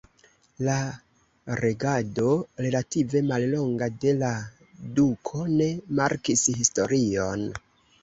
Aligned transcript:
La 0.67 0.77
regado 1.59 2.31
relative 2.67 3.23
mallonga 3.29 3.91
de 4.07 4.17
la 4.25 4.33
duko 4.99 5.47
ne 5.61 5.71
markis 6.03 6.51
historion. 6.61 7.51